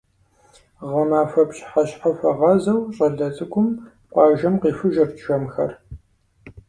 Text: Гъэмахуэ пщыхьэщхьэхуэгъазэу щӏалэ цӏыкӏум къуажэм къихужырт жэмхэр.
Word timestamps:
Гъэмахуэ 0.91 1.43
пщыхьэщхьэхуэгъазэу 1.49 2.79
щӏалэ 2.95 3.27
цӏыкӏум 3.35 3.67
къуажэм 4.11 4.55
къихужырт 4.61 5.15
жэмхэр. 5.23 5.71